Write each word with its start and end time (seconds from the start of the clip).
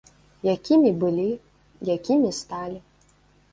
Якімі 0.53 0.91
былі, 1.03 1.27
якімі 1.95 2.35
сталі? 2.41 2.83